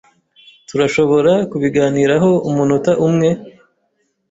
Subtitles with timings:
[0.67, 3.29] Turashobora kubiganiraho umunota umwe?